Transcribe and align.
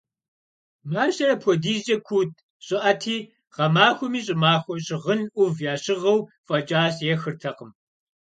Мащэр 0.91 1.29
апхуэдизкӏэ 1.35 1.97
куут, 2.07 2.31
щӏыӏэти, 2.65 3.17
гъэмахуэми 3.53 4.21
щӏымахуэ 4.25 4.75
щыгъын 4.85 5.21
ӏув 5.33 5.55
ящыгъыу 5.71 6.27
фӏэкӏа 6.45 6.81
ехыртэкъым. 7.13 7.71